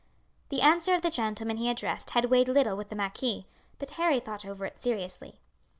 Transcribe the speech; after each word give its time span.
The 0.49 0.61
answer 0.61 0.95
of 0.95 1.03
the 1.03 1.11
gentleman 1.11 1.57
he 1.57 1.69
addressed 1.69 2.09
had 2.09 2.25
weighed 2.25 2.47
little 2.49 2.75
with 2.75 2.89
the 2.89 2.95
marquis, 2.95 3.45
but 3.77 3.91
Harry 4.01 4.19
thought 4.19 4.47
over 4.47 4.65
it 4.65 4.79
seriously. 4.79 5.39